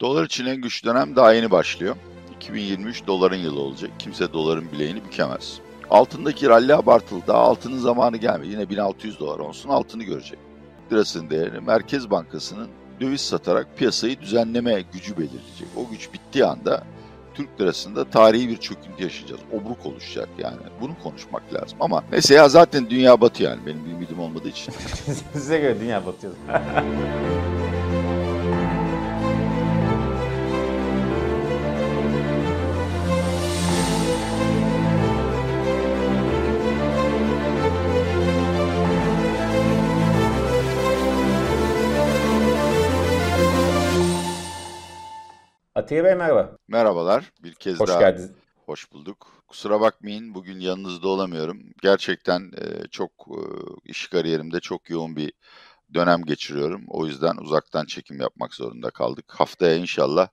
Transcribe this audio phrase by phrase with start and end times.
[0.00, 1.96] Dolar için en güçlü dönem daha yeni başlıyor.
[2.36, 3.90] 2023 doların yılı olacak.
[3.98, 5.58] Kimse doların bileğini bükemez.
[5.90, 7.20] Altındaki rally abartılı.
[7.26, 8.48] Daha altının zamanı gelmedi.
[8.48, 10.38] Yine 1600 dolar olsun altını görecek.
[10.92, 12.68] Lirasının değerini Merkez Bankası'nın
[13.00, 15.68] döviz satarak piyasayı düzenleme gücü belirleyecek.
[15.76, 16.84] O güç bittiği anda
[17.34, 19.40] Türk lirasında tarihi bir çöküntü yaşayacağız.
[19.52, 20.56] Obruk oluşacak yani.
[20.80, 21.78] Bunu konuşmak lazım.
[21.80, 24.72] Ama neyse ya zaten dünya batıyor yani benim bir ümidim olmadığı için.
[25.32, 26.32] Size göre dünya batıyor.
[45.88, 46.56] Atiye Bey merhaba.
[46.68, 47.32] Merhabalar.
[47.42, 48.30] Bir kez Hoş daha geldiniz.
[48.66, 49.44] hoş bulduk.
[49.48, 51.62] Kusura bakmayın bugün yanınızda olamıyorum.
[51.82, 53.40] Gerçekten e, çok e,
[53.84, 55.32] iş kariyerimde çok yoğun bir
[55.94, 56.84] dönem geçiriyorum.
[56.88, 59.24] O yüzden uzaktan çekim yapmak zorunda kaldık.
[59.28, 60.28] Haftaya inşallah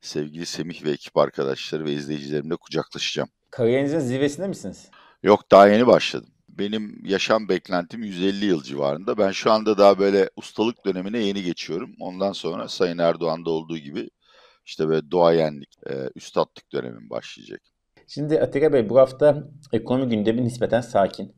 [0.00, 3.28] sevgili Semih ve ekip arkadaşları ve izleyicilerimle kucaklaşacağım.
[3.50, 4.88] Kariyerinizin zirvesinde misiniz?
[5.22, 6.30] Yok daha yeni başladım.
[6.48, 9.18] Benim yaşam beklentim 150 yıl civarında.
[9.18, 11.94] Ben şu anda daha böyle ustalık dönemine yeni geçiyorum.
[12.00, 14.10] Ondan sonra Sayın Erdoğan'da olduğu gibi
[14.66, 17.60] işte böyle doğayenlik, e, üstatlık dönemim başlayacak.
[18.06, 21.34] Şimdi Atiye Bey bu hafta ekonomi gündemi nispeten sakin.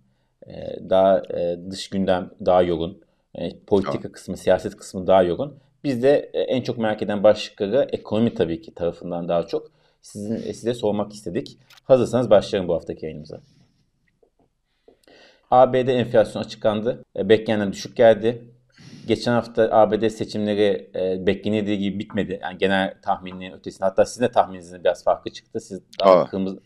[0.47, 3.01] Ee, Daha e, dış gündem daha yoğun.
[3.35, 5.59] E, Politika kısmı, siyaset kısmı daha yoğun.
[5.85, 9.71] Biz de e, en çok merak eden başlıkları ekonomi tabii ki tarafından daha çok.
[10.03, 11.59] Sizin e, size sormak istedik.
[11.85, 13.41] Hazırsanız başlayalım bu haftaki yayınımıza.
[15.51, 17.05] ABD enflasyon açıklandı.
[17.17, 18.45] E, Beklenenden düşük geldi.
[19.09, 22.41] Geçen hafta ABD seçimleri e, beklenildiği gibi bitmedi.
[22.43, 23.85] Yani genel tahminin ötesinde.
[23.85, 25.61] Hatta sizin de tahmininizin biraz farkı çıktı.
[25.61, 26.27] Siz daha Aa.
[26.27, 26.61] kırmızı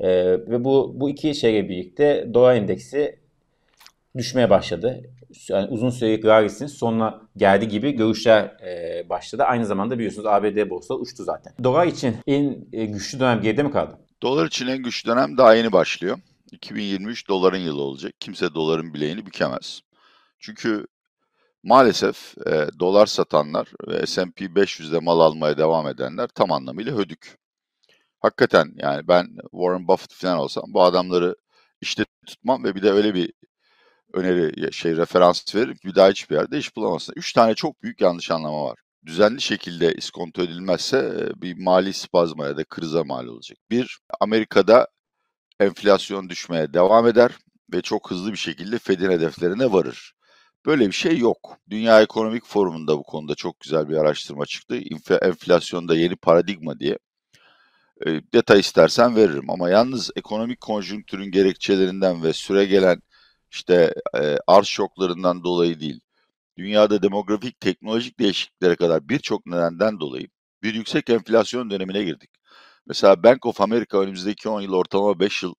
[0.00, 3.18] e, e, ve bu bu iki şeyle birlikte dolar endeksi
[4.16, 5.02] düşmeye başladı.
[5.48, 9.42] Yani uzun sürelik rallisinin sonuna geldi gibi görüşler e, başladı.
[9.42, 11.52] Aynı zamanda biliyorsunuz ABD borsa uçtu zaten.
[11.64, 13.98] Dolar için en e, güçlü dönem geride mi kaldı?
[14.22, 16.18] Dolar için en güçlü dönem daha yeni başlıyor.
[16.52, 18.12] 2023 doların yılı olacak.
[18.20, 19.80] Kimse doların bileğini bükemez.
[20.40, 20.86] Çünkü
[21.68, 27.38] maalesef e, dolar satanlar ve S&P 500'de mal almaya devam edenler tam anlamıyla hödük.
[28.20, 31.36] Hakikaten yani ben Warren Buffett falan olsam bu adamları
[31.80, 33.32] işte tutmam ve bir de öyle bir
[34.14, 37.14] öneri şey referans ki bir daha hiçbir yerde iş bulamazsın.
[37.16, 38.78] Üç tane çok büyük yanlış anlama var.
[39.06, 43.58] Düzenli şekilde iskonto edilmezse e, bir mali spazma ya da krize mal olacak.
[43.70, 44.88] Bir, Amerika'da
[45.60, 47.32] enflasyon düşmeye devam eder
[47.72, 50.17] ve çok hızlı bir şekilde Fed'in hedeflerine varır.
[50.66, 51.58] Böyle bir şey yok.
[51.70, 54.80] Dünya Ekonomik Forumu'nda bu konuda çok güzel bir araştırma çıktı.
[55.22, 56.98] Enflasyonda yeni paradigma diye.
[58.06, 63.02] E, detay istersen veririm ama yalnız ekonomik konjonktürün gerekçelerinden ve süre gelen
[63.50, 66.00] işte e, arz şoklarından dolayı değil.
[66.58, 70.28] Dünyada demografik, teknolojik değişikliklere kadar birçok nedenden dolayı
[70.62, 72.30] bir yüksek enflasyon dönemine girdik.
[72.86, 75.54] Mesela Bank of America önümüzdeki 10 yıl ortalama 5 yıl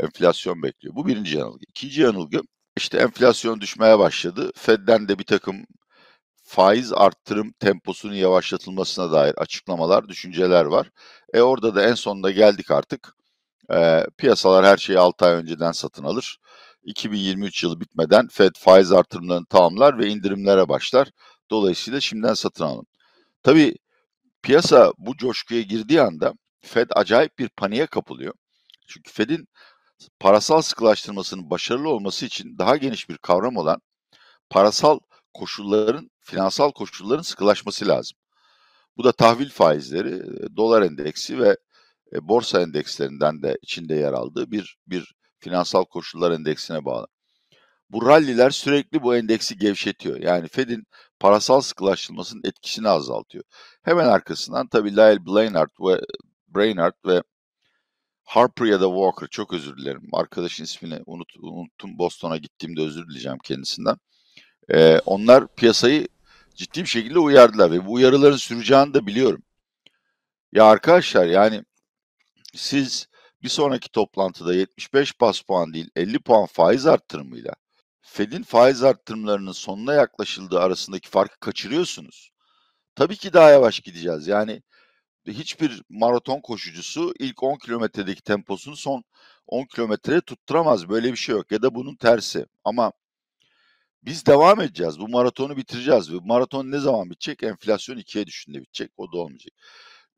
[0.00, 0.94] enflasyon bekliyor.
[0.94, 1.64] Bu birinci yanılgı.
[1.68, 2.40] İkinci yanılgı
[2.76, 4.52] işte enflasyon düşmeye başladı.
[4.56, 5.56] Fed'den de bir takım
[6.44, 10.90] faiz arttırım temposunun yavaşlatılmasına dair açıklamalar, düşünceler var.
[11.34, 13.16] E orada da en sonunda geldik artık.
[13.72, 16.38] E, piyasalar her şeyi 6 ay önceden satın alır.
[16.84, 21.10] 2023 yılı bitmeden Fed faiz artırımlarını tamamlar ve indirimlere başlar.
[21.50, 22.86] Dolayısıyla şimdiden satın alın.
[23.42, 23.74] Tabii
[24.42, 28.34] piyasa bu coşkuya girdiği anda Fed acayip bir paniğe kapılıyor.
[28.88, 29.48] Çünkü Fed'in
[30.20, 33.80] parasal sıkılaştırmasının başarılı olması için daha geniş bir kavram olan
[34.50, 34.98] parasal
[35.34, 38.18] koşulların, finansal koşulların sıkılaşması lazım.
[38.96, 41.56] Bu da tahvil faizleri, e, dolar endeksi ve
[42.12, 47.06] e, borsa endekslerinden de içinde yer aldığı bir bir finansal koşullar endeksine bağlı.
[47.90, 50.20] Bu ralliler sürekli bu endeksi gevşetiyor.
[50.20, 50.84] Yani Fed'in
[51.20, 53.44] parasal sıkılaştırmasının etkisini azaltıyor.
[53.82, 56.00] Hemen arkasından tabii Lyle Brainard ve
[56.48, 57.22] Brainard ve
[58.24, 60.08] Harper ya da Walker çok özür dilerim.
[60.12, 61.98] Arkadaşın ismini unut, unuttum.
[61.98, 63.96] Boston'a gittiğimde özür dileyeceğim kendisinden.
[64.68, 66.08] Ee, onlar piyasayı
[66.54, 69.42] ciddi bir şekilde uyardılar ve bu uyarıların süreceğini de biliyorum.
[70.52, 71.64] Ya arkadaşlar yani
[72.54, 73.08] siz
[73.42, 77.54] bir sonraki toplantıda 75 bas puan değil 50 puan faiz arttırımıyla
[78.02, 82.30] Fed'in faiz arttırımlarının sonuna yaklaşıldığı arasındaki farkı kaçırıyorsunuz.
[82.94, 84.26] Tabii ki daha yavaş gideceğiz.
[84.26, 84.62] Yani
[85.26, 89.04] hiçbir maraton koşucusu ilk 10 kilometredeki temposunu son
[89.46, 90.88] 10 kilometreye tutturamaz.
[90.88, 91.52] Böyle bir şey yok.
[91.52, 92.46] Ya da bunun tersi.
[92.64, 92.92] Ama
[94.02, 94.98] biz devam edeceğiz.
[95.00, 96.12] Bu maratonu bitireceğiz.
[96.12, 97.42] Ve maraton ne zaman bitecek?
[97.42, 98.90] Enflasyon ikiye düşünde bitecek.
[98.96, 99.54] O da olmayacak.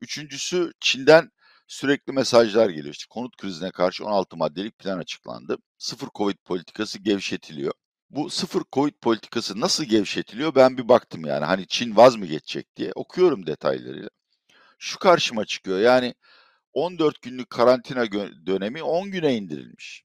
[0.01, 1.31] Üçüncüsü Çin'den
[1.67, 2.93] sürekli mesajlar geliyor.
[2.93, 5.57] İşte konut krizine karşı 16 maddelik plan açıklandı.
[5.77, 7.73] Sıfır Covid politikası gevşetiliyor.
[8.09, 11.45] bu sıfır Covid politikası nasıl gevşetiliyor ben bir baktım yani.
[11.45, 14.09] Hani Çin vaz mı geçecek diye okuyorum detaylarıyla.
[14.77, 16.15] Şu karşıma çıkıyor yani
[16.73, 18.11] 14 günlük karantina
[18.45, 20.03] dönemi 10 güne indirilmiş.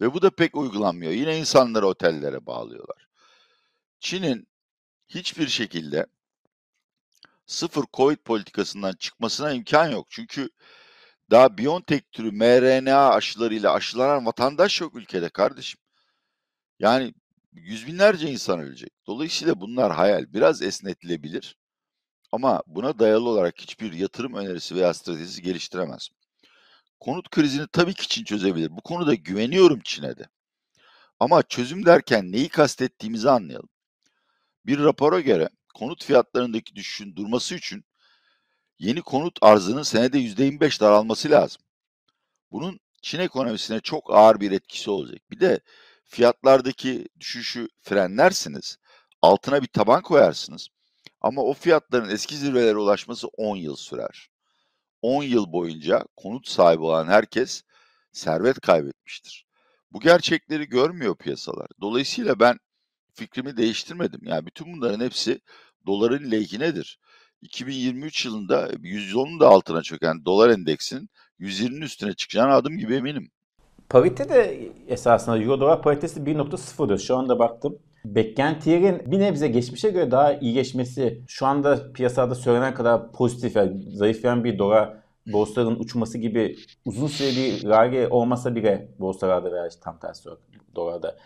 [0.00, 1.12] Ve bu da pek uygulanmıyor.
[1.12, 3.08] Yine insanları otellere bağlıyorlar.
[4.00, 4.48] Çin'in
[5.08, 6.06] hiçbir şekilde
[7.46, 10.06] sıfır Covid politikasından çıkmasına imkan yok.
[10.10, 10.50] Çünkü
[11.30, 15.80] daha BioNTech türü mRNA aşılarıyla aşılanan vatandaş yok ülkede kardeşim.
[16.78, 17.14] Yani
[17.52, 18.90] yüz binlerce insan ölecek.
[19.06, 20.32] Dolayısıyla bunlar hayal.
[20.32, 21.56] Biraz esnetilebilir.
[22.34, 26.08] Ama buna dayalı olarak hiçbir yatırım önerisi veya stratejisi geliştiremez.
[27.00, 28.76] Konut krizini tabii ki Çin çözebilir.
[28.76, 30.28] Bu konuda güveniyorum Çin'e de.
[31.20, 33.68] Ama çözüm derken neyi kastettiğimizi anlayalım.
[34.66, 37.84] Bir rapora göre konut fiyatlarındaki düşüşün durması için
[38.78, 41.62] yeni konut arzının senede %25 daralması lazım.
[42.52, 45.20] Bunun Çin ekonomisine çok ağır bir etkisi olacak.
[45.30, 45.60] Bir de
[46.04, 48.78] fiyatlardaki düşüşü frenlersiniz.
[49.22, 50.68] Altına bir taban koyarsınız.
[51.24, 54.28] Ama o fiyatların eski zirvelere ulaşması 10 yıl sürer.
[55.02, 57.62] 10 yıl boyunca konut sahibi olan herkes
[58.12, 59.46] servet kaybetmiştir.
[59.92, 61.66] Bu gerçekleri görmüyor piyasalar.
[61.80, 62.58] Dolayısıyla ben
[63.14, 64.20] fikrimi değiştirmedim.
[64.24, 65.40] Yani bütün bunların hepsi
[65.86, 66.98] doların lehhinedir.
[67.42, 71.08] 2023 yılında 110'un da altına çöken dolar endeksinin
[71.40, 73.30] 120'nin üstüne çıkacağına adım gibi eminim.
[73.88, 76.98] Parite de esasında Euro dolar paritesi 1.0'dır.
[76.98, 77.78] Şu anda baktım.
[78.04, 83.82] Beklentilerin bir nebze geçmişe göre daha iyi geçmesi şu anda piyasada söylenen kadar pozitif yani
[83.96, 84.96] zayıflayan bir dolar
[85.26, 90.42] borsaların uçması gibi uzun süreli bir rally olmasa bile borsalarda veya işte tam tersi olarak
[90.74, 91.16] dolarda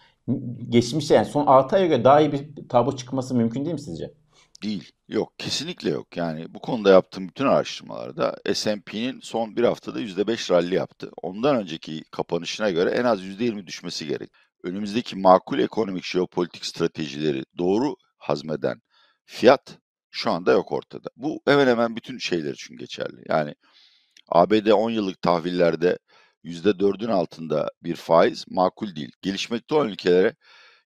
[0.69, 4.15] geçmişe yani son 6 aya göre daha iyi bir tablo çıkması mümkün değil mi sizce?
[4.63, 4.93] Değil.
[5.09, 5.33] Yok.
[5.39, 6.17] Kesinlikle yok.
[6.17, 11.11] Yani bu konuda yaptığım bütün araştırmalarda S&P'nin son bir haftada %5 rally yaptı.
[11.23, 14.31] Ondan önceki kapanışına göre en az %20 düşmesi gerek.
[14.63, 18.81] Önümüzdeki makul ekonomik jeopolitik stratejileri doğru hazmeden
[19.25, 19.79] fiyat
[20.11, 21.09] şu anda yok ortada.
[21.17, 23.23] Bu hemen hemen bütün şeyler için geçerli.
[23.29, 23.55] Yani
[24.29, 25.99] ABD 10 yıllık tahvillerde
[26.45, 29.13] %4'ün altında bir faiz makul değil.
[29.23, 30.35] Gelişmekte olan ülkelere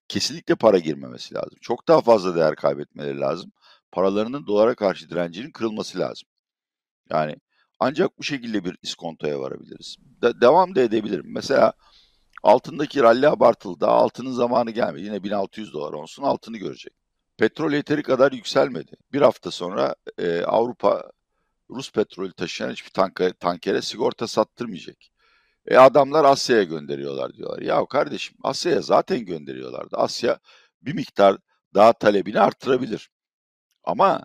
[0.07, 1.59] kesinlikle para girmemesi lazım.
[1.61, 3.51] Çok daha fazla değer kaybetmeleri lazım.
[3.91, 6.29] Paralarının dolara karşı direncinin kırılması lazım.
[7.09, 7.35] Yani
[7.79, 9.95] ancak bu şekilde bir iskontoya varabiliriz.
[10.21, 11.25] De- devam da edebilirim.
[11.27, 11.73] Mesela
[12.43, 13.79] altındaki rally abartıldı.
[13.81, 15.05] Daha altının zamanı gelmedi.
[15.05, 16.93] Yine 1600 dolar olsun altını görecek.
[17.37, 18.91] Petrol yeteri kadar yükselmedi.
[19.13, 21.11] Bir hafta sonra e, Avrupa
[21.69, 24.97] Rus petrolü taşıyan hiçbir tanker, tankere sigorta sattırmayacak.
[25.67, 27.61] E adamlar Asya'ya gönderiyorlar diyorlar.
[27.61, 29.97] Ya kardeşim Asya'ya zaten gönderiyorlardı.
[29.97, 30.39] Asya
[30.81, 31.37] bir miktar
[31.73, 33.09] daha talebini arttırabilir.
[33.83, 34.23] Ama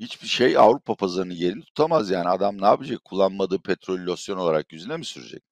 [0.00, 2.28] hiçbir şey Avrupa pazarının yerini tutamaz yani.
[2.28, 3.04] Adam ne yapacak?
[3.04, 5.51] Kullanmadığı petrol losyon olarak yüzüne mi sürecek?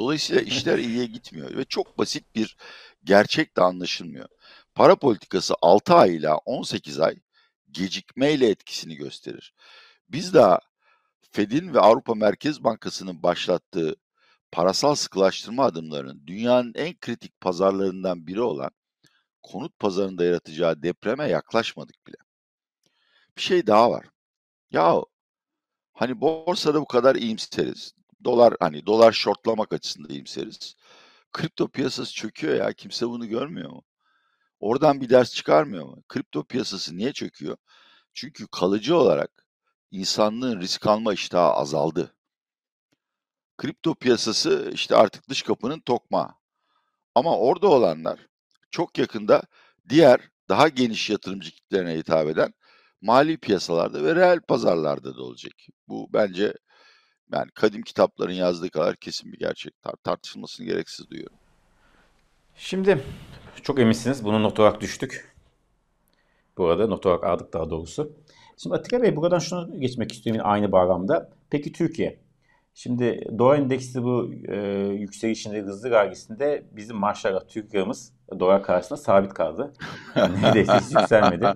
[0.00, 2.56] Dolayısıyla işler iyiye gitmiyor ve çok basit bir
[3.04, 4.28] gerçek de anlaşılmıyor.
[4.74, 7.16] Para politikası 6 ay ile 18 ay
[7.70, 9.54] gecikmeyle etkisini gösterir.
[10.08, 10.60] Biz daha
[11.32, 13.96] Fed'in ve Avrupa Merkez Bankası'nın başlattığı
[14.52, 18.70] parasal sıkılaştırma adımlarının dünyanın en kritik pazarlarından biri olan
[19.42, 22.16] konut pazarında yaratacağı depreme yaklaşmadık bile.
[23.36, 24.06] Bir şey daha var.
[24.70, 25.02] Ya
[25.92, 27.99] hani borsada bu kadar iyimseriz.
[28.24, 30.76] Dolar hani dolar shortlamak açısından iyimseriz.
[31.32, 32.72] Kripto piyasası çöküyor ya.
[32.72, 33.84] Kimse bunu görmüyor mu?
[34.60, 36.02] Oradan bir ders çıkarmıyor mu?
[36.08, 37.56] Kripto piyasası niye çöküyor?
[38.14, 39.46] Çünkü kalıcı olarak
[39.90, 42.14] insanlığın risk alma iştahı azaldı.
[43.58, 46.38] Kripto piyasası işte artık dış kapının tokma.
[47.14, 48.20] Ama orada olanlar
[48.70, 49.42] çok yakında
[49.88, 52.54] diğer daha geniş yatırımcı kitlerine hitap eden
[53.00, 55.52] mali piyasalarda ve reel pazarlarda da olacak.
[55.88, 56.54] Bu bence
[57.32, 59.74] yani kadim kitapların yazdığı kadar kesin bir gerçek.
[60.04, 61.36] Tartışılmasını gereksiz duyuyorum.
[62.56, 63.02] Şimdi
[63.62, 64.24] çok eminsiniz.
[64.24, 65.34] Bunu not olarak düştük.
[66.58, 68.12] Bu arada not olarak aldık daha doğrusu.
[68.56, 71.30] Şimdi Atilla Bey buradan şunu geçmek istiyorum aynı bağlamda.
[71.50, 72.18] Peki Türkiye?
[72.74, 74.56] Şimdi dolar endeksi bu e,
[74.88, 79.72] yükselişinde hızlı vergisinde bizim maşallah Türk liramız dolar karşısında sabit kaldı.
[80.16, 81.46] Neredeyse hiç yükselmedi.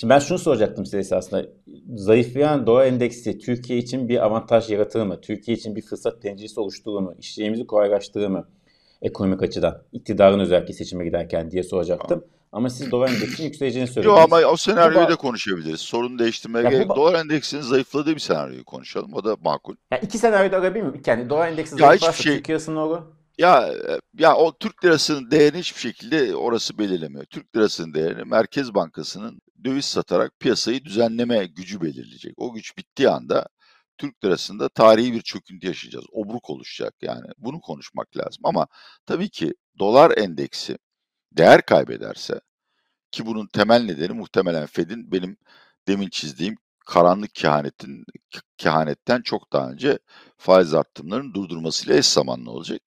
[0.00, 1.46] Şimdi ben şunu soracaktım size esasında.
[1.94, 5.20] Zayıflayan dolar endeksi Türkiye için bir avantaj yaratır mı?
[5.20, 7.14] Türkiye için bir fırsat penceresi oluşturur mu?
[7.18, 8.48] İşlerimizi kolaylaştırır mı?
[9.02, 9.82] Ekonomik açıdan.
[9.92, 12.24] İktidarın özellikle seçime giderken diye soracaktım.
[12.52, 14.18] Ama siz dolar endeksinin yükseleceğini söylediniz.
[14.18, 15.80] Yok ama o senaryoyu bu, da konuşabiliriz.
[15.80, 16.88] Sorun değiştirmeye gerek.
[16.88, 19.14] Bu, dolar endeksinin zayıfladığı bir senaryoyu konuşalım.
[19.14, 19.74] O da makul.
[19.90, 21.02] Ya iki senaryoda arayabilir miyim?
[21.06, 23.00] Yani dolar endeksi zayıflarsa şey, Türk lirası ne olur?
[23.38, 23.70] Ya
[24.18, 27.24] ya o Türk lirasının değerini hiçbir şekilde orası belirlemiyor.
[27.24, 32.34] Türk lirasının değerini Merkez Bankası'nın döviz satarak piyasayı düzenleme gücü belirleyecek.
[32.36, 33.48] O güç bittiği anda
[33.98, 36.04] Türk lirasında tarihi bir çöküntü yaşayacağız.
[36.12, 37.26] Obruk oluşacak yani.
[37.38, 38.40] Bunu konuşmak lazım.
[38.44, 38.66] Ama
[39.06, 40.78] tabii ki dolar endeksi
[41.32, 42.40] değer kaybederse
[43.10, 45.36] ki bunun temel nedeni muhtemelen Fed'in benim
[45.88, 48.04] demin çizdiğim karanlık kehanetin
[48.58, 49.98] kehanetten çok daha önce
[50.38, 52.82] faiz arttırımlarının durdurmasıyla eş zamanlı olacak.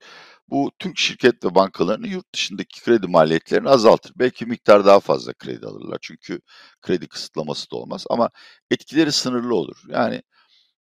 [0.52, 4.14] Bu Türk şirket ve bankalarının yurt dışındaki kredi maliyetlerini azaltır.
[4.16, 5.98] Belki miktar daha fazla kredi alırlar.
[6.02, 6.42] Çünkü
[6.82, 8.30] kredi kısıtlaması da olmaz ama
[8.72, 9.84] etkileri sınırlı olur.
[9.90, 10.24] Yani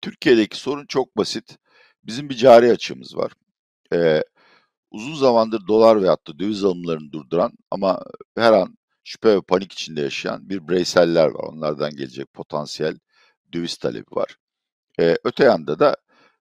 [0.02, 1.58] Türkiye'deki sorun çok basit.
[2.04, 3.32] Bizim bir cari açığımız var.
[3.94, 4.24] Ee,
[4.92, 8.04] uzun zamandır dolar veyahut da döviz alımlarını durduran ama
[8.38, 11.44] her an şüphe ve panik içinde yaşayan bir bireyseller var.
[11.44, 12.98] Onlardan gelecek potansiyel
[13.54, 14.38] döviz talebi var.
[15.00, 15.96] Ee, öte yanda da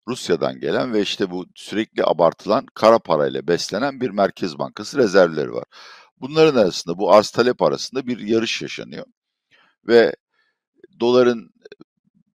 [0.08, 5.64] Rusya'dan gelen ve işte bu sürekli abartılan kara parayla beslenen bir merkez bankası rezervleri var.
[6.20, 9.06] Bunların arasında bu arz talep arasında bir yarış yaşanıyor.
[9.88, 10.16] Ve
[11.00, 11.50] doların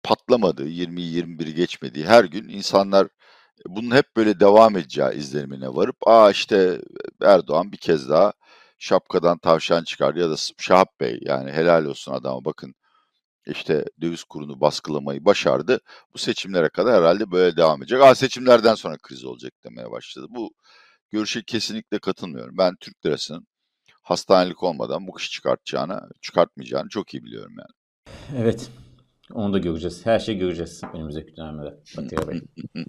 [0.02, 3.08] patlamadığı, 20-21'i geçmediği her gün insanlar
[3.66, 6.80] bunun hep böyle devam edeceği izlenimine varıp aa işte
[7.22, 8.32] Erdoğan bir kez daha
[8.78, 12.74] şapkadan tavşan çıkar ya da Şahap Bey yani helal olsun adama bakın
[13.46, 15.80] işte döviz kurunu baskılamayı başardı.
[16.14, 18.02] Bu seçimlere kadar herhalde böyle devam edecek.
[18.02, 20.26] Aa seçimlerden sonra kriz olacak demeye başladı.
[20.30, 20.50] Bu
[21.10, 22.58] görüşe kesinlikle katılmıyorum.
[22.58, 23.46] Ben Türk lirasının
[24.02, 27.74] hastanelik olmadan bu kış çıkartacağını, çıkartmayacağını çok iyi biliyorum yani.
[28.42, 28.70] Evet.
[29.32, 30.06] Onu da göreceğiz.
[30.06, 31.80] Her şeyi göreceğiz önümüzdeki dönemde.
[31.96, 32.40] Batıya Bey.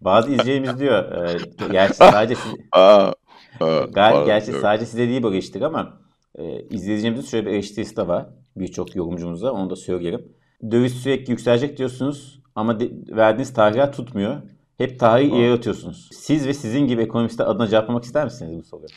[0.00, 1.38] Bazı izleyicimiz diyor, e,
[1.72, 3.12] gerçi sadece siz, aa,
[3.60, 6.03] aa, gerçi sadece size değil bu geçtik ama
[6.38, 8.26] e, izleyicilerimizin şöyle bir eleştirisi de var.
[8.56, 10.32] Birçok yorumcumuza onu da söyleyelim.
[10.70, 14.42] Döviz sürekli yükselecek diyorsunuz ama de, verdiğiniz tarihler tutmuyor.
[14.78, 16.08] Hep tarihi ileri atıyorsunuz.
[16.12, 18.88] Siz ve sizin gibi ekonomistler adına cevaplamak ister misiniz bu soruyu?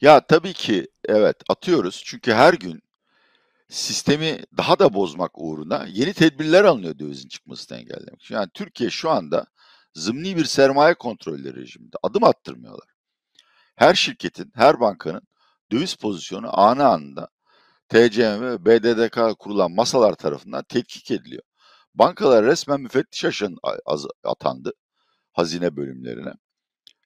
[0.00, 2.02] Ya tabii ki evet atıyoruz.
[2.04, 2.82] Çünkü her gün
[3.68, 8.30] sistemi daha da bozmak uğruna yeni tedbirler alınıyor dövizin çıkmasını engellemek.
[8.30, 9.46] Yani Türkiye şu anda
[9.94, 12.88] zımni bir sermaye kontrolleri rejiminde adım attırmıyorlar.
[13.76, 15.22] Her şirketin, her bankanın
[15.72, 17.28] döviz pozisyonu anı anında
[17.88, 21.42] TCM ve BDDK kurulan masalar tarafından tetkik ediliyor.
[21.94, 23.56] Bankalar resmen müfettiş aşın
[24.24, 24.72] atandı
[25.32, 26.32] hazine bölümlerine.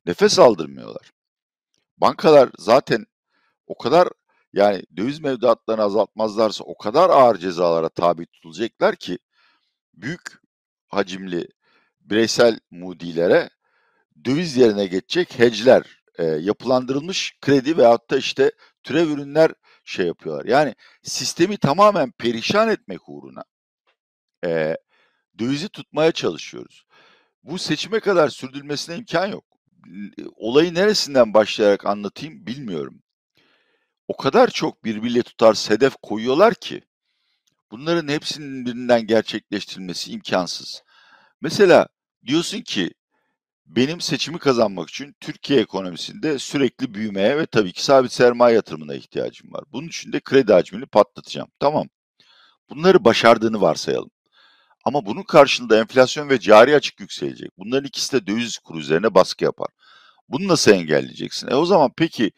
[0.06, 1.10] Nefes aldırmıyorlar.
[1.96, 3.06] Bankalar zaten
[3.66, 4.08] o kadar
[4.52, 9.18] yani döviz mevduatlarını azaltmazlarsa o kadar ağır cezalara tabi tutulacaklar ki
[9.94, 10.22] büyük
[10.88, 11.48] hacimli
[12.00, 13.50] bireysel mudilere
[14.24, 19.52] döviz yerine geçecek hecler, e, yapılandırılmış kredi veyahut da işte türev ürünler
[19.84, 20.44] şey yapıyorlar.
[20.44, 23.44] Yani sistemi tamamen perişan etmek uğruna
[24.44, 24.76] e,
[25.38, 26.84] dövizi tutmaya çalışıyoruz.
[27.42, 29.44] Bu seçime kadar sürdürülmesine imkan yok.
[30.36, 33.02] Olayı neresinden başlayarak anlatayım bilmiyorum.
[34.08, 36.82] O kadar çok birbiriyle tutar sedef koyuyorlar ki
[37.70, 40.82] bunların hepsinin birinden gerçekleştirilmesi imkansız.
[41.40, 41.88] Mesela
[42.26, 42.90] diyorsun ki
[43.76, 49.52] benim seçimi kazanmak için Türkiye ekonomisinde sürekli büyümeye ve tabii ki sabit sermaye yatırımına ihtiyacım
[49.52, 49.64] var.
[49.72, 51.48] Bunun için de kredi hacmini patlatacağım.
[51.60, 51.88] Tamam.
[52.70, 54.10] Bunları başardığını varsayalım.
[54.84, 57.50] Ama bunun karşılığında enflasyon ve cari açık yükselecek.
[57.58, 59.68] Bunların ikisi de döviz kuru üzerine baskı yapar.
[60.28, 61.48] Bunu nasıl engelleyeceksin?
[61.48, 62.32] E o zaman peki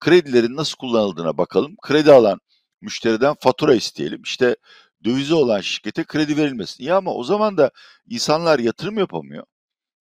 [0.00, 1.76] kredilerin nasıl kullanıldığına bakalım.
[1.82, 2.40] Kredi alan
[2.80, 4.22] müşteriden fatura isteyelim.
[4.22, 4.56] İşte
[5.04, 6.84] dövizi olan şirkete kredi verilmesin.
[6.84, 7.70] İyi ama o zaman da
[8.08, 9.44] insanlar yatırım yapamıyor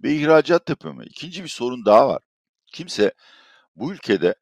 [0.04, 1.10] ve ihracat yapamıyor.
[1.10, 2.22] İkinci bir sorun daha var.
[2.74, 3.14] Kimse
[3.76, 4.36] bu ülkede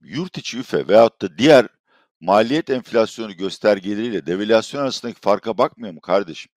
[0.00, 1.68] yurt içi üfe veyahut da diğer
[2.20, 6.52] maliyet enflasyonu göstergeleriyle devalüasyon arasındaki farka bakmıyor mu kardeşim?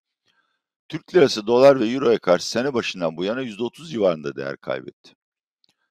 [0.88, 5.14] Türk lirası dolar ve euroya karşı sene başından bu yana %30 civarında değer kaybetti.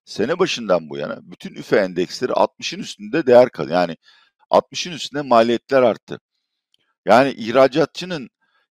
[0.05, 3.75] Sene başından bu yana bütün üfe endeksleri 60'ın üstünde değer kalıyor.
[3.75, 3.97] Yani
[4.51, 6.19] 60'ın üstünde maliyetler arttı.
[7.05, 8.29] Yani ihracatçının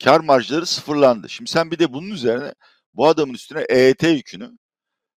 [0.03, 1.29] kar marjları sıfırlandı.
[1.29, 2.53] Şimdi sen bir de bunun üzerine
[2.99, 4.57] bu adamın üstüne EYT yükünü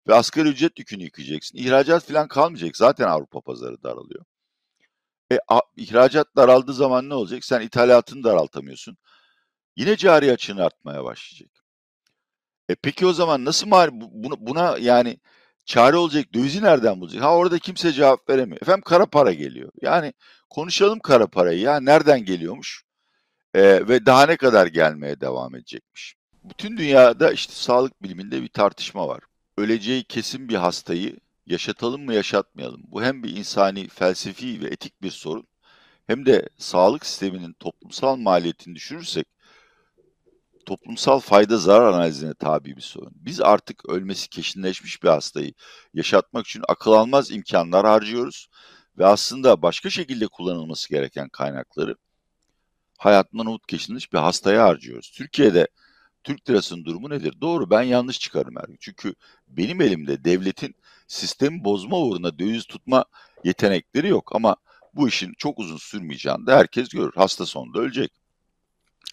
[0.08, 1.58] ve asgari ücret yükünü yıkacaksın.
[1.58, 2.76] İhracat falan kalmayacak.
[2.76, 4.24] Zaten Avrupa pazarı daralıyor.
[5.32, 7.44] E, a, ihracat daraldığı zaman ne olacak?
[7.44, 8.96] Sen ithalatını daraltamıyorsun.
[9.76, 11.50] Yine cari açığın artmaya başlayacak.
[12.68, 15.20] E peki o zaman nasıl mal buna, buna yani
[15.64, 17.22] çare olacak dövizi nereden bulacak?
[17.22, 18.62] Ha orada kimse cevap veremiyor.
[18.62, 19.72] Efendim kara para geliyor.
[19.82, 20.12] Yani
[20.50, 22.84] konuşalım kara parayı ya nereden geliyormuş?
[23.54, 26.21] E, ve daha ne kadar gelmeye devam edecekmiş?
[26.44, 29.20] Bütün dünyada işte sağlık biliminde bir tartışma var.
[29.56, 32.82] Öleceği kesin bir hastayı yaşatalım mı yaşatmayalım?
[32.84, 35.46] Bu hem bir insani, felsefi ve etik bir sorun
[36.06, 39.26] hem de sağlık sisteminin toplumsal maliyetini düşürürsek
[40.66, 43.12] toplumsal fayda zarar analizine tabi bir sorun.
[43.14, 45.52] Biz artık ölmesi kesinleşmiş bir hastayı
[45.94, 48.48] yaşatmak için akıl almaz imkanlar harcıyoruz
[48.98, 51.96] ve aslında başka şekilde kullanılması gereken kaynakları
[52.98, 55.10] hayatından umut kesilmiş bir hastaya harcıyoruz.
[55.10, 55.68] Türkiye'de
[56.24, 57.34] Türk lirasının durumu nedir?
[57.40, 58.76] Doğru ben yanlış çıkarım her gün.
[58.80, 59.14] Çünkü
[59.48, 60.74] benim elimde devletin
[61.06, 63.04] sistemi bozma uğruna döviz tutma
[63.44, 64.56] yetenekleri yok ama
[64.94, 67.12] bu işin çok uzun sürmeyeceğini de herkes görür.
[67.14, 68.12] Hasta sonunda ölecek.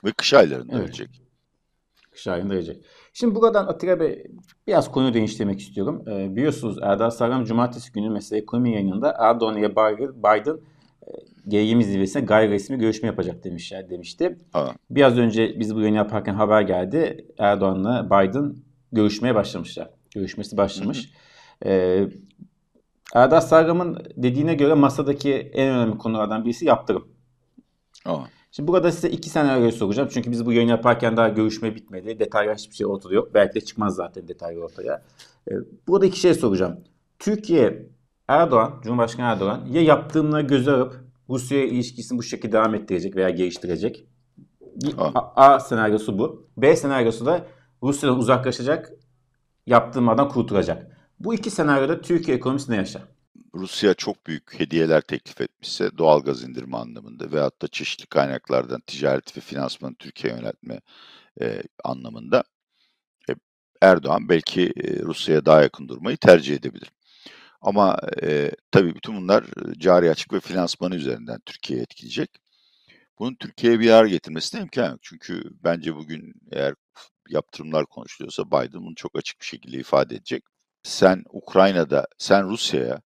[0.04, 0.84] Ve kış aylarında evet.
[0.84, 1.22] ölecek.
[2.12, 2.86] Kış ayında ölecek.
[3.14, 4.24] Şimdi buradan Atilla Bey
[4.68, 6.04] biraz konuyu değiştirmek istiyorum.
[6.08, 10.60] Ee, biliyorsunuz Erdal Sarram Cumartesi günü mesela ekonomi yayınında Erdoğan ile Biden
[11.48, 14.40] G20 zirvesine gayri resmi görüşme yapacak demişler demişti.
[14.52, 14.76] Ha.
[14.90, 17.28] Biraz önce biz bu yayını yaparken haber geldi.
[17.38, 18.56] Erdoğan'la Biden
[18.92, 19.90] görüşmeye başlamışlar.
[20.16, 21.14] Görüşmesi başlamış.
[21.64, 21.74] Hı hı.
[21.74, 22.08] Ee,
[23.14, 27.08] Erdal Sargam'ın dediğine göre masadaki en önemli konulardan birisi yaptırım.
[28.06, 28.24] Aa.
[28.52, 30.10] Şimdi burada size iki senaryo soracağım.
[30.12, 32.20] Çünkü biz bu yayını yaparken daha görüşme bitmedi.
[32.20, 33.34] Detaylar hiçbir şey ortada yok.
[33.34, 35.04] Belki de çıkmaz zaten detaylar ortaya.
[35.52, 35.54] Ee,
[35.88, 36.80] burada iki şey soracağım.
[37.20, 37.90] Türkiye
[38.30, 40.96] Erdoğan, Cumhurbaşkanı Erdoğan ya yaptığımla göz alıp
[41.30, 44.06] Rusya ilişkisini bu şekilde devam ettirecek veya geliştirecek.
[44.98, 46.50] A, A senaryosu bu.
[46.58, 47.48] B senaryosu da
[47.84, 48.92] Rusya'dan uzaklaşacak,
[49.66, 50.98] yaptırmadan kurtulacak.
[51.20, 53.02] Bu iki senaryoda Türkiye ekonomisi ne yaşar?
[53.56, 59.38] Rusya çok büyük hediyeler teklif etmişse doğal gaz indirme anlamında veyahut da çeşitli kaynaklardan ticaret
[59.38, 60.82] ve finansmanı Türkiye'ye yöneltme
[61.42, 62.44] e, anlamında
[63.30, 63.34] e,
[63.82, 66.92] Erdoğan belki e, Rusya'ya daha yakın durmayı tercih edebilir.
[67.62, 69.46] Ama e, tabii bütün bunlar
[69.78, 72.30] cari açık ve finansmanı üzerinden Türkiye'ye etkileyecek.
[73.20, 75.00] Bunun Türkiye'ye bir yer getirmesine imkan yok.
[75.02, 76.76] Çünkü bence bugün eğer
[77.30, 80.44] yaptırımlar konuşuluyorsa Biden bunu çok açık bir şekilde ifade edecek.
[80.84, 83.02] Sen Ukrayna'da, sen Rusya'ya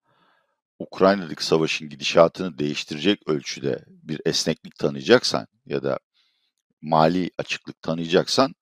[0.80, 6.00] Ukrayna'daki savaşın gidişatını değiştirecek ölçüde bir esneklik tanıyacaksan ya da
[6.82, 8.56] mali açıklık tanıyacaksan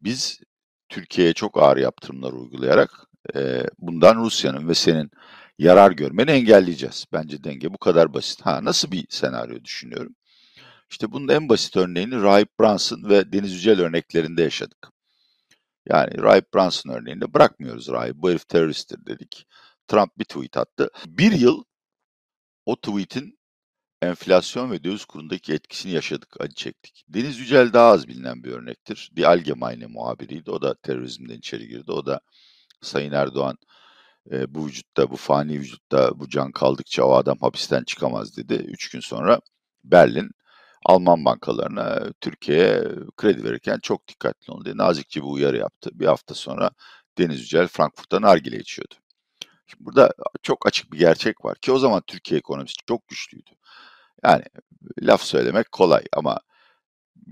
[0.00, 0.40] biz
[0.88, 2.90] Türkiye'ye çok ağır yaptırımlar uygulayarak
[3.34, 5.10] e, bundan Rusya'nın ve senin
[5.58, 7.06] yarar görmeni engelleyeceğiz.
[7.12, 8.40] Bence denge bu kadar basit.
[8.40, 10.14] Ha nasıl bir senaryo düşünüyorum?
[10.90, 14.88] İşte bunun en basit örneğini Rahip Brunson ve Deniz Yücel örneklerinde yaşadık.
[15.86, 18.16] Yani Rahip Brunson örneğinde bırakmıyoruz Rahip.
[18.16, 19.46] Bu herif teröristtir dedik.
[19.88, 20.90] Trump bir tweet attı.
[21.06, 21.64] Bir yıl
[22.66, 23.38] o tweetin
[24.02, 27.04] enflasyon ve döviz kurundaki etkisini yaşadık, acı çektik.
[27.08, 29.10] Deniz Yücel daha az bilinen bir örnektir.
[29.16, 30.50] Die Allgemeine muhabiriydi.
[30.50, 31.92] O da terörizmden içeri girdi.
[31.92, 32.20] O da
[32.82, 33.58] Sayın Erdoğan
[34.32, 38.54] e, bu vücutta, bu fani vücutta bu can kaldıkça o adam hapisten çıkamaz dedi.
[38.54, 39.40] Üç gün sonra
[39.84, 40.30] Berlin
[40.86, 42.84] Alman bankalarına Türkiye'ye
[43.16, 45.90] kredi verirken çok dikkatli olun diye nazikçe bir uyarı yaptı.
[45.94, 46.70] Bir hafta sonra
[47.18, 48.94] Deniz Yücel Frankfurt'ta nargile içiyordu.
[49.66, 53.50] Şimdi burada çok açık bir gerçek var ki o zaman Türkiye ekonomisi çok güçlüydü.
[54.24, 54.42] Yani
[55.02, 56.38] laf söylemek kolay ama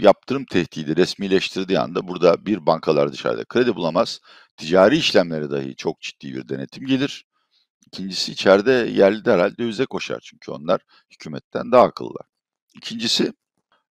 [0.01, 4.21] yaptırım tehdidi resmileştirdiği anda burada bir bankalar dışarıda kredi bulamaz.
[4.57, 7.25] Ticari işlemlere dahi çok ciddi bir denetim gelir.
[7.87, 12.27] İkincisi içeride yerli derhal dövize koşar çünkü onlar hükümetten daha akıllılar.
[12.75, 13.33] İkincisi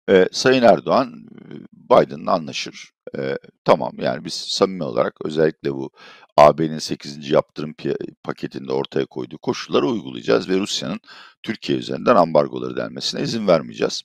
[0.09, 1.25] e, Sayın Erdoğan
[1.73, 2.91] Biden'la anlaşır.
[3.17, 5.91] E, tamam yani biz samimi olarak özellikle bu
[6.37, 7.29] AB'nin 8.
[7.29, 7.75] yaptırım
[8.23, 10.99] paketinde ortaya koyduğu koşulları uygulayacağız ve Rusya'nın
[11.43, 14.03] Türkiye üzerinden ambargoları denmesine izin vermeyeceğiz.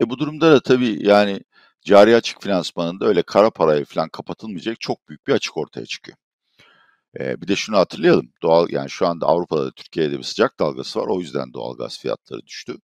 [0.00, 1.40] E bu durumda da tabii yani
[1.84, 6.18] cari açık finansmanında öyle kara paraya falan kapatılmayacak çok büyük bir açık ortaya çıkıyor.
[7.20, 8.32] E, bir de şunu hatırlayalım.
[8.42, 11.06] Doğal yani şu anda Avrupa'da Türkiye'de bir sıcak dalgası var.
[11.06, 12.76] O yüzden doğal gaz fiyatları düştü.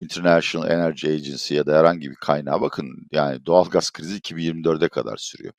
[0.00, 3.08] International Energy Agency ya da herhangi bir kaynağa bakın.
[3.12, 5.54] Yani doğal gaz krizi 2024'e kadar sürüyor.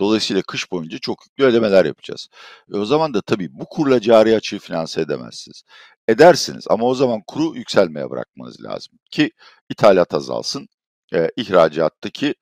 [0.00, 2.28] Dolayısıyla kış boyunca çok yüklü ödemeler yapacağız.
[2.74, 5.62] E o zaman da tabii bu kurla cari açığı finanse edemezsiniz.
[6.08, 9.30] Edersiniz ama o zaman kuru yükselmeye bırakmanız lazım ki
[9.70, 10.68] ithalat azalsın,
[11.14, 12.34] e, ihracattaki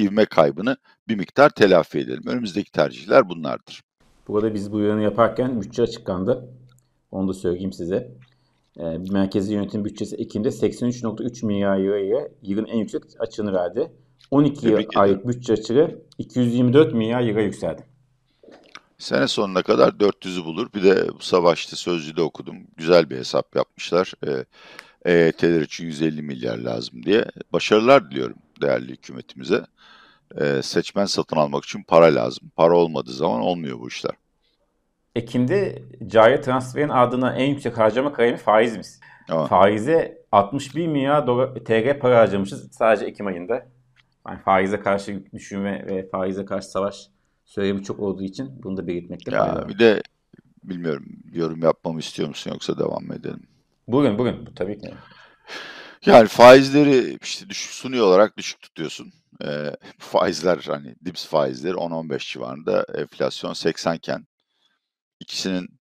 [0.00, 0.76] ivme kaybını
[1.08, 2.22] bir miktar telafi edelim.
[2.26, 3.82] Önümüzdeki tercihler bunlardır.
[4.28, 6.48] Bu arada biz bu yayını yaparken bütçe açıklandı.
[7.10, 8.12] Onu da söyleyeyim size.
[8.76, 13.92] E, Merkezi Yönetim Bütçesi Ekim'de 83.3 milyar liraya yılın en yüksek açığını verdi.
[14.30, 17.82] 12 Tebrik aylık bütçe açığı 224 milyar lira yükseldi.
[18.98, 20.68] Sene sonuna kadar 400'ü bulur.
[20.74, 22.56] Bir de bu savaşta Sözcü'de okudum.
[22.76, 24.12] Güzel bir hesap yapmışlar.
[24.26, 24.44] Ee,
[25.04, 27.24] EYT'ler için 150 milyar lazım diye.
[27.52, 29.64] Başarılar diliyorum değerli hükümetimize.
[30.40, 32.50] Ee, seçmen satın almak için para lazım.
[32.56, 34.12] Para olmadığı zaman olmuyor bu işler.
[35.16, 39.00] Ekim'de cari transferin ardından en yüksek harcama kalemi faizimiz.
[39.28, 39.46] Ama.
[39.46, 43.66] Faize 61 milyar dolar, TL para harcamışız sadece Ekim ayında.
[44.28, 47.08] Yani faize karşı düşünme ve faize karşı savaş
[47.44, 49.68] söylemi çok olduğu için bunu da belirtmekte fayda var.
[49.68, 50.02] Bir de
[50.64, 53.42] bilmiyorum yorum yapmamı istiyor musun yoksa devam edelim?
[53.88, 54.94] Bugün bugün tabii ki.
[56.06, 59.12] Yani faizleri işte düşük sunuyor olarak düşük tutuyorsun.
[59.44, 64.26] E, faizler hani dips faizleri 10-15 civarında enflasyon 80 iken
[65.20, 65.80] ikisinin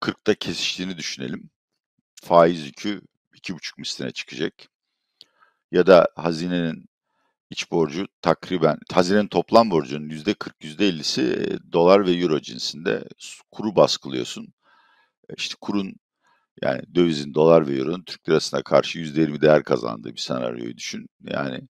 [0.00, 1.50] 40'ta kesiştiğini düşünelim.
[2.24, 3.00] Faiz yükü
[3.34, 4.54] 2,5 misline çıkacak.
[5.72, 6.88] ya da hazinenin
[7.54, 13.04] iç borcu takriben hazinenin toplam borcunun yüzde 40 yüzde 50'si dolar ve euro cinsinde
[13.52, 14.54] kuru baskılıyorsun.
[15.30, 15.94] E, işte kurun
[16.62, 21.06] yani dövizin dolar ve euronun Türk lirasına karşı yüzde 20 değer kazandığı bir senaryoyu düşün.
[21.22, 21.60] Yani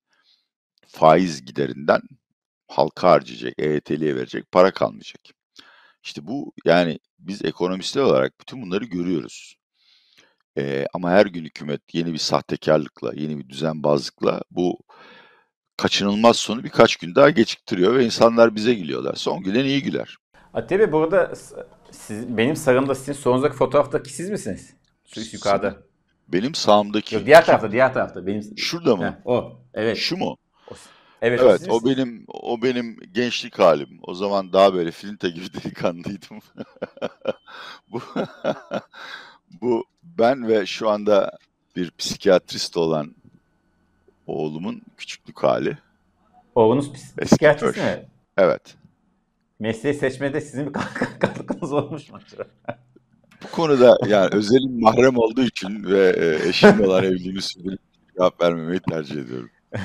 [0.89, 2.01] faiz giderinden
[2.69, 5.21] halka harcayacak, EYT'liye verecek para kalmayacak.
[6.05, 9.57] İşte bu yani biz ekonomistler olarak bütün bunları görüyoruz.
[10.59, 14.79] Ee, ama her gün hükümet yeni bir sahtekarlıkla, yeni bir düzenbazlıkla bu
[15.77, 19.15] kaçınılmaz sonu birkaç gün daha geciktiriyor ve insanlar bize gülüyorlar.
[19.15, 20.17] Son gülen iyi güler.
[20.55, 21.33] Atiye Bey burada
[21.91, 24.75] siz, benim sağımda sizin solunuzdaki fotoğraftaki siz misiniz?
[25.15, 25.77] Şu yukarıda.
[26.29, 27.15] Benim sağımdaki.
[27.15, 28.27] Yok diğer tarafta, diğer tarafta.
[28.27, 29.05] Benim Şurada mı?
[29.05, 29.61] Heh, o.
[29.75, 29.97] Evet.
[29.97, 30.37] Şu mu?
[30.71, 30.75] O,
[31.23, 33.99] evet, evet o, o benim o benim gençlik halim.
[34.03, 36.39] O zaman daha böyle filinta gibi delikanlıydım.
[37.93, 38.01] bu
[39.61, 41.39] bu ben ve şu anda
[41.77, 43.15] bir psikiyatrist olan
[44.27, 45.79] oğlumun küçüklük hali.
[46.55, 48.05] Oğlunuz psikiyatrist mi?
[48.37, 48.77] Evet.
[49.59, 52.45] Mesleği seçmede sizin bir katkınız olmuş mu acaba?
[53.45, 57.81] Bu konuda yani özelin mahrem olduğu için ve e, eşimle olan evliliğimi sürdürüp
[58.17, 59.51] cevap vermemeyi tercih ediyorum.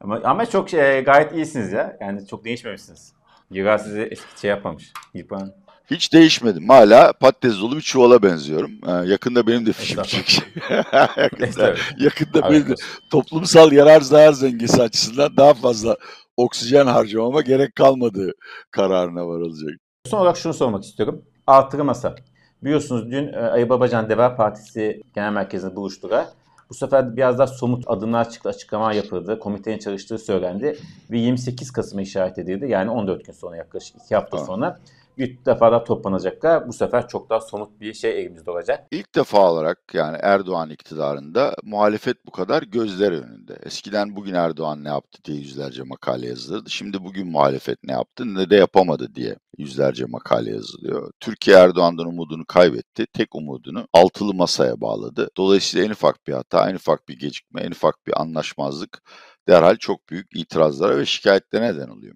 [0.00, 1.96] ama, ama çok şey, gayet iyisiniz ya.
[2.00, 3.12] Yani çok değişmemişsiniz.
[3.50, 4.92] Yıra sizi şey yapmamış.
[5.14, 5.63] Yıpran.
[5.90, 6.68] Hiç değişmedim.
[6.68, 8.70] Hala patates dolu bir çuvala benziyorum.
[8.86, 10.44] Ee, yakında benim de fişim çekecek.
[11.16, 12.74] yakında yakında benim de
[13.10, 15.96] toplumsal yarar zarar dengesi açısından daha fazla
[16.36, 18.32] oksijen harcamama gerek kalmadığı
[18.70, 19.80] kararına varılacak.
[20.06, 21.22] Son olarak şunu sormak istiyorum.
[21.46, 22.14] Artırı masa.
[22.62, 26.26] Biliyorsunuz dün e, Ayı Babacan Deva Partisi Genel Merkezi'nde buluştular.
[26.70, 29.38] Bu sefer biraz daha somut adımlar çıktı, açıklama yapıldı.
[29.38, 30.78] Komitenin çalıştığı söylendi
[31.10, 32.66] ve 28 Kasım'a işaret edildi.
[32.68, 34.44] Yani 14 gün sonra yaklaşık 2 hafta ha.
[34.44, 34.78] sonra
[35.18, 36.68] bir defa daha toplanacaklar.
[36.68, 38.86] Bu sefer çok daha somut bir şey elimizde olacak.
[38.90, 43.58] İlk defa olarak yani Erdoğan iktidarında muhalefet bu kadar gözler önünde.
[43.62, 46.70] Eskiden bugün Erdoğan ne yaptı diye yüzlerce makale yazılırdı.
[46.70, 51.10] Şimdi bugün muhalefet ne yaptı ne de yapamadı diye yüzlerce makale yazılıyor.
[51.20, 53.06] Türkiye Erdoğan'dan umudunu kaybetti.
[53.12, 55.28] Tek umudunu altılı masaya bağladı.
[55.36, 59.02] Dolayısıyla en ufak bir hata, en ufak bir gecikme, en ufak bir anlaşmazlık
[59.48, 62.14] derhal çok büyük itirazlara ve şikayetlere neden oluyor.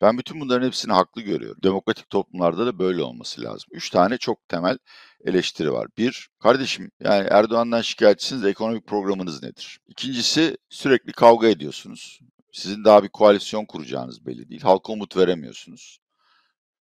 [0.00, 1.62] Ben bütün bunların hepsini haklı görüyorum.
[1.62, 3.68] Demokratik toplumlarda da böyle olması lazım.
[3.72, 4.78] Üç tane çok temel
[5.24, 5.88] eleştiri var.
[5.98, 9.80] Bir, kardeşim yani Erdoğan'dan şikayetçisiniz ekonomik programınız nedir?
[9.86, 12.20] İkincisi sürekli kavga ediyorsunuz.
[12.52, 14.60] Sizin daha bir koalisyon kuracağınız belli değil.
[14.60, 15.98] Halka umut veremiyorsunuz.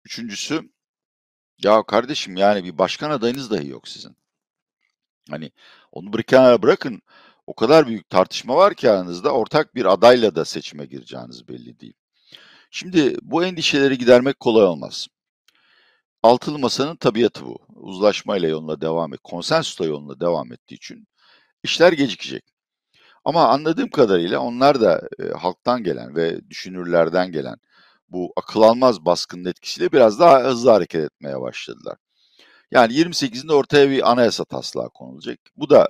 [0.04, 0.70] Üçüncüsü,
[1.64, 4.16] ya kardeşim yani bir başkan adayınız dahi yok sizin.
[5.30, 5.52] Hani
[5.92, 7.02] onu bir kenara bırakın.
[7.46, 11.94] O kadar büyük tartışma var ki aranızda ortak bir adayla da seçime gireceğiniz belli değil.
[12.74, 15.08] Şimdi bu endişeleri gidermek kolay olmaz.
[16.22, 17.58] Altılı Masa'nın tabiatı bu.
[17.74, 21.08] Uzlaşmayla yoluna devam et, konsensusla yoluna devam ettiği için
[21.64, 22.44] işler gecikecek.
[23.24, 27.56] Ama anladığım kadarıyla onlar da e, halktan gelen ve düşünürlerden gelen
[28.08, 31.98] bu akıl almaz baskının etkisiyle biraz daha hızlı hareket etmeye başladılar.
[32.70, 35.38] Yani 28'inde ortaya bir anayasa taslağı konulacak.
[35.56, 35.88] Bu da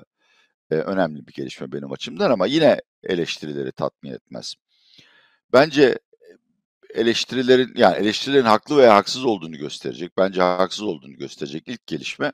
[0.71, 4.55] e, önemli bir gelişme benim açımdan ama yine eleştirileri tatmin etmez.
[5.53, 5.99] Bence
[6.95, 10.17] eleştirilerin yani eleştirilerin haklı veya haksız olduğunu gösterecek.
[10.17, 12.33] Bence haksız olduğunu gösterecek ilk gelişme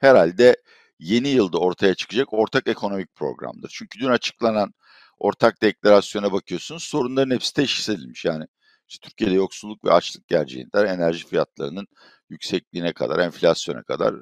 [0.00, 0.56] herhalde
[0.98, 3.70] yeni yılda ortaya çıkacak ortak ekonomik programdır.
[3.74, 4.74] Çünkü dün açıklanan
[5.18, 8.24] ortak deklarasyona bakıyorsunuz sorunların hepsi teşhis edilmiş.
[8.24, 8.44] Yani
[8.88, 11.86] işte Türkiye'de yoksulluk ve açlık gerçeğinden enerji fiyatlarının
[12.30, 14.14] yüksekliğine kadar, enflasyona kadar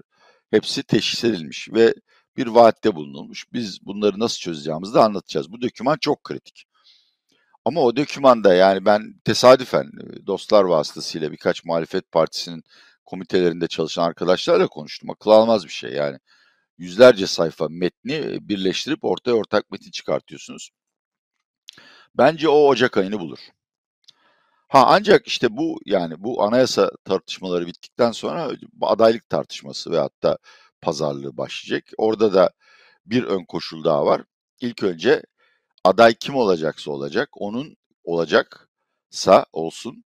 [0.50, 1.94] hepsi teşhis edilmiş ve
[2.36, 3.46] bir vaatte bulunulmuş.
[3.52, 5.52] Biz bunları nasıl çözeceğimizi de anlatacağız.
[5.52, 6.64] Bu doküman çok kritik.
[7.64, 9.90] Ama o dokümanda yani ben tesadüfen
[10.26, 12.64] dostlar vasıtasıyla birkaç muhalefet partisinin
[13.06, 15.10] komitelerinde çalışan arkadaşlarla konuştum.
[15.10, 16.18] Akıl almaz bir şey yani.
[16.78, 20.70] Yüzlerce sayfa metni birleştirip ortaya ortak metin çıkartıyorsunuz.
[22.14, 23.38] Bence o Ocak ayını bulur.
[24.68, 28.50] Ha ancak işte bu yani bu anayasa tartışmaları bittikten sonra
[28.82, 30.38] adaylık tartışması ve hatta
[30.82, 31.84] pazarlığı başlayacak.
[31.98, 32.50] Orada da
[33.06, 34.22] bir ön koşul daha var.
[34.60, 35.22] İlk önce
[35.84, 40.04] aday kim olacaksa olacak, onun olacaksa olsun,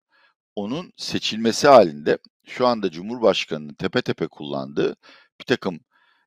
[0.56, 4.96] onun seçilmesi halinde şu anda Cumhurbaşkanı'nın tepe tepe kullandığı
[5.40, 5.80] bir takım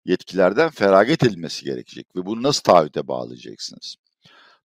[0.05, 3.95] yetkilerden feragat edilmesi gerekecek ve bunu nasıl taahhüte bağlayacaksınız?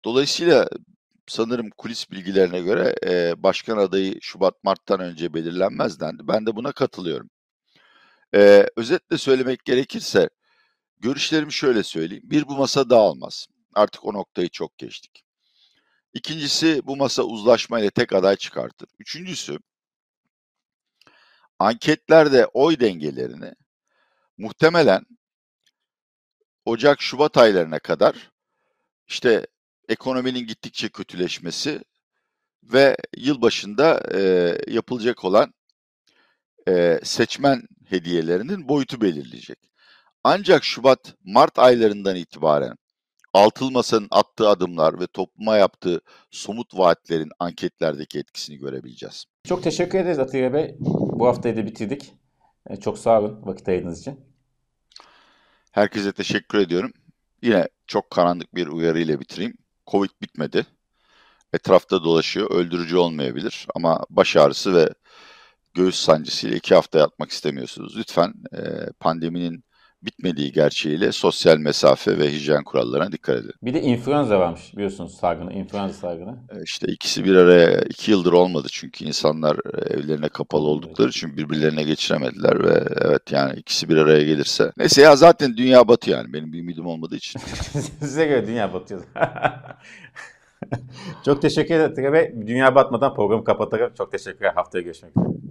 [0.06, 0.70] Dolayısıyla
[1.28, 6.28] sanırım kulis bilgilerine göre e, başkan adayı Şubat-Mart'tan önce belirlenmez dendi.
[6.28, 7.30] Ben de buna katılıyorum.
[8.36, 10.30] E, özetle söylemek gerekirse
[11.00, 12.24] görüşlerimi şöyle söyleyeyim.
[12.26, 13.48] Bir bu masa dağılmaz.
[13.74, 15.24] Artık o noktayı çok geçtik.
[16.14, 18.90] İkincisi bu masa uzlaşma ile tek aday çıkartır.
[19.00, 19.60] Üçüncüsü
[21.60, 23.54] anketlerde oy dengelerini
[24.38, 25.06] muhtemelen
[26.66, 28.32] Ocak-Şubat aylarına kadar
[29.08, 29.48] işte
[29.90, 31.82] ekonominin gittikçe kötüleşmesi
[32.64, 34.22] ve yılbaşında e,
[34.68, 35.54] yapılacak olan
[36.68, 39.60] e, seçmen hediyelerinin boyutu belirleyecek.
[40.24, 42.78] Ancak Şubat, Mart aylarından itibaren
[43.34, 49.26] Altılı Masa'nın attığı adımlar ve topluma yaptığı somut vaatlerin anketlerdeki etkisini görebileceğiz.
[49.44, 50.76] Çok teşekkür ederiz Atilla Bey.
[50.80, 52.14] Bu haftayı da bitirdik.
[52.70, 54.20] E, çok sağ olun vakit ayırdığınız için.
[55.72, 56.94] Herkese teşekkür ediyorum.
[57.42, 59.58] Yine çok karanlık bir uyarı ile bitireyim.
[59.88, 60.66] Covid bitmedi.
[61.54, 62.52] Etrafta dolaşıyor.
[62.52, 64.90] Öldürücü olmayabilir ama baş ağrısı ve
[65.74, 67.98] göğüs sancısıyla iki hafta yatmak istemiyorsunuz.
[67.98, 68.60] Lütfen e,
[69.00, 69.64] pandeminin
[70.04, 73.52] bitmediği gerçeğiyle sosyal mesafe ve hijyen kurallarına dikkat edin.
[73.64, 76.38] Bir de influenza varmış biliyorsunuz salgını, influenza salgını.
[76.50, 81.38] E, İşte ikisi bir araya iki yıldır olmadı çünkü insanlar e, evlerine kapalı oldukları için
[81.38, 84.72] birbirlerine geçiremediler ve evet yani ikisi bir araya gelirse.
[84.78, 87.40] Neyse ya zaten dünya batıyor yani benim bir ümidim olmadığı için.
[88.00, 89.02] Size göre dünya batıyor.
[91.26, 92.48] Çok teşekkür ederim.
[92.48, 93.94] Dünya batmadan programı kapatalım.
[93.98, 94.54] Çok teşekkürler.
[94.56, 95.51] Haftaya görüşmek üzere.